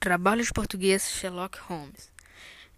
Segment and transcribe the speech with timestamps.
[0.00, 2.10] Trabalho de português Sherlock Holmes.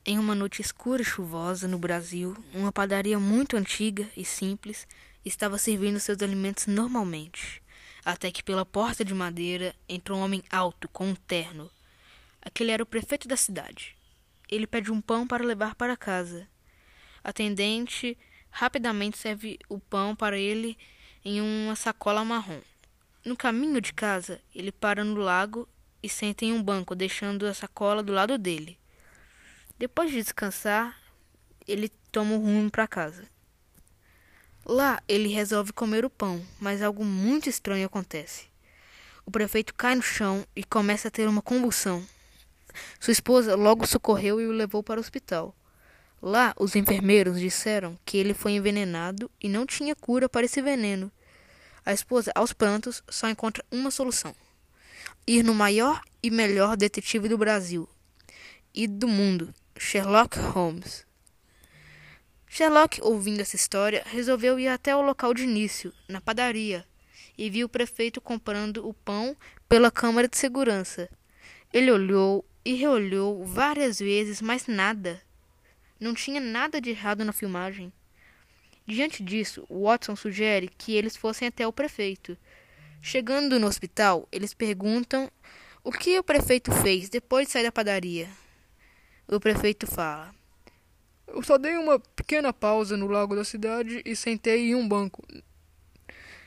[0.05, 4.89] Em uma noite escura e chuvosa no Brasil, uma padaria muito antiga e simples
[5.25, 7.63] estava servindo seus alimentos normalmente,
[8.05, 11.71] até que pela porta de madeira entrou um homem alto com um terno.
[12.45, 13.97] Aquele era o prefeito da cidade.
[14.51, 16.49] Ele pede um pão para levar para casa.
[17.23, 18.19] Atendente
[18.51, 20.77] rapidamente serve o pão para ele
[21.25, 22.61] em uma sacola marrom.
[23.25, 25.69] No caminho de casa, ele para no lago
[26.03, 28.79] e senta em um banco, deixando a sacola do lado dele.
[29.79, 30.97] Depois de descansar,
[31.67, 33.25] ele toma o rumo para casa.
[34.65, 38.47] Lá, ele resolve comer o pão, mas algo muito estranho acontece.
[39.27, 42.05] O prefeito cai no chão e começa a ter uma convulsão.
[43.01, 45.55] Sua esposa logo socorreu e o levou para o hospital.
[46.21, 51.11] Lá, os enfermeiros disseram que ele foi envenenado e não tinha cura para esse veneno.
[51.85, 54.33] A esposa, aos prantos, só encontra uma solução:
[55.27, 57.89] ir no maior e melhor detetive do Brasil
[58.75, 61.07] e do mundo, Sherlock Holmes.
[62.49, 66.87] Sherlock, ouvindo essa história, resolveu ir até o local de início, na padaria,
[67.37, 69.37] e viu o prefeito comprando o pão
[69.69, 71.09] pela câmara de segurança.
[71.73, 75.21] Ele olhou e reolhou várias vezes, mas nada.
[75.99, 77.93] Não tinha nada de errado na filmagem.
[78.87, 82.37] Diante disso, Watson sugere que eles fossem até o prefeito.
[83.05, 85.29] Chegando no hospital, eles perguntam
[85.83, 88.29] o que o prefeito fez depois de sair da padaria.
[89.27, 90.33] O prefeito fala:
[91.27, 95.21] Eu só dei uma pequena pausa no lago da cidade e sentei em um banco.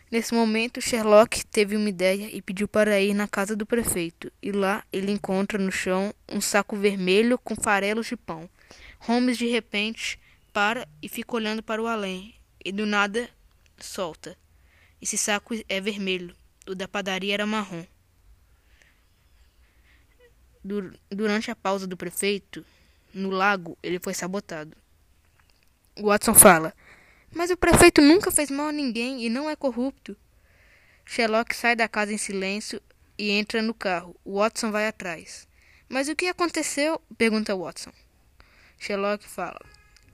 [0.10, 4.32] Nesse momento, Sherlock teve uma ideia e pediu para ir na casa do prefeito.
[4.42, 8.50] E lá ele encontra no chão um saco vermelho com farelos de pão.
[9.00, 10.18] Holmes de repente
[10.54, 13.30] para e fica olhando para o além, e do nada
[13.78, 14.38] solta.
[15.02, 16.34] Esse saco é vermelho,
[16.68, 17.86] o da padaria era marrom.
[21.10, 22.66] Durante a pausa do prefeito,
[23.14, 24.76] no lago, ele foi sabotado.
[25.98, 26.74] Watson fala:
[27.34, 30.18] Mas o prefeito nunca fez mal a ninguém e não é corrupto.
[31.06, 32.82] Sherlock sai da casa em silêncio
[33.18, 34.16] e entra no carro.
[34.26, 35.48] Watson vai atrás.
[35.88, 37.00] Mas o que aconteceu?
[37.16, 37.92] pergunta Watson.
[38.80, 39.60] Sherlock fala: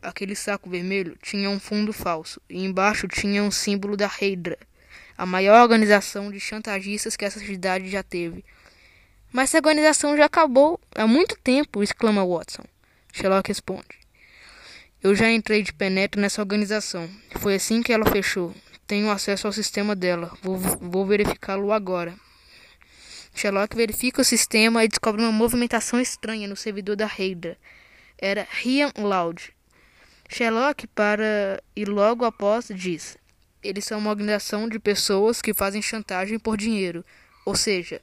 [0.02, 4.58] Aquele saco vermelho tinha um fundo falso e embaixo tinha um símbolo da Hydra,
[5.22, 8.44] a maior organização de chantagistas que essa cidade já teve.
[9.32, 12.64] Mas essa organização já acabou há muito tempo, exclama Watson.
[13.14, 14.00] Sherlock responde:
[15.00, 17.08] Eu já entrei de penetra nessa organização.
[17.40, 18.52] Foi assim que ela fechou.
[18.88, 20.36] Tenho acesso ao sistema dela.
[20.42, 22.16] Vou, vou verificá-lo agora.
[23.36, 27.60] Sherlock verifica o sistema e descobre uma movimentação estranha no servidor da Hydra.
[28.18, 29.54] Era Rian Loud,
[30.28, 33.21] Sherlock para e logo após diz:
[33.64, 37.06] eles são uma organização de pessoas que fazem chantagem por dinheiro,
[37.46, 38.02] ou seja,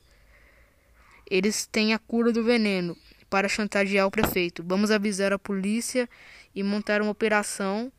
[1.31, 2.97] eles têm a cura do veneno
[3.29, 4.65] para chantagear o prefeito.
[4.67, 6.09] Vamos avisar a polícia
[6.55, 7.93] e montar uma operação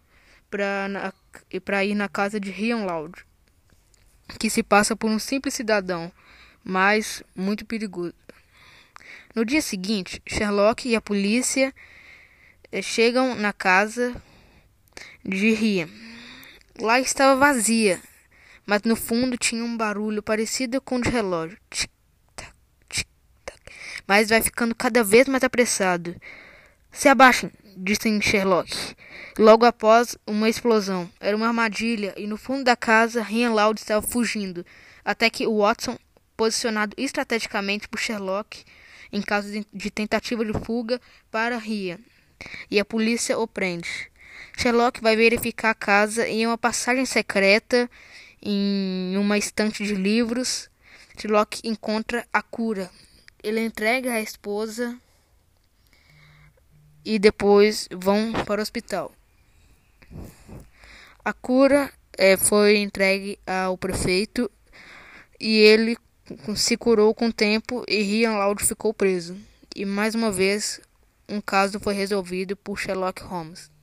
[0.50, 3.24] para ir na casa de Rian Loud,
[4.40, 6.12] que se passa por um simples cidadão,
[6.64, 8.14] mas muito perigoso.
[9.36, 11.74] No dia seguinte, Sherlock e a polícia
[12.72, 14.20] eh, chegam na casa
[15.24, 15.88] de Ria.
[16.82, 18.00] Lá estava vazia,
[18.66, 21.58] mas no fundo tinha um barulho parecido com o de relógio.
[21.70, 21.90] Tic,
[22.36, 22.54] tac,
[22.88, 23.08] tic,
[23.46, 23.60] tac.
[24.08, 26.16] Mas vai ficando cada vez mais apressado.
[26.92, 28.96] Se abaixem, disse Sherlock.
[29.38, 31.10] Logo após, uma explosão.
[31.20, 34.66] Era uma armadilha e no fundo da casa, Rian Loud estava fugindo,
[35.04, 35.98] até que Watson,
[36.36, 38.64] posicionado estrategicamente por Sherlock
[39.12, 41.02] em caso de tentativa de fuga,
[41.32, 42.00] para Rian
[42.70, 44.10] e a polícia o prende.
[44.60, 47.90] Sherlock vai verificar a casa em uma passagem secreta
[48.42, 50.70] em uma estante de livros.
[51.18, 52.92] Sherlock encontra a cura.
[53.42, 55.00] Ele entrega a esposa
[57.06, 59.14] e depois vão para o hospital.
[61.24, 64.52] A cura é, foi entregue ao prefeito
[65.40, 65.98] e ele
[66.58, 69.38] se curou com o tempo e Rian Loud ficou preso.
[69.74, 70.82] E mais uma vez
[71.30, 73.79] um caso foi resolvido por Sherlock Holmes.